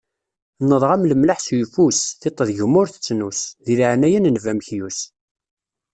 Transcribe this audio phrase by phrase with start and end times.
[0.63, 4.99] Nnḍeɣ-am lemlaḥ s uyeffus, tiṭ deg-m ur tettnus, deg laɛnaya n nnbi amekyus.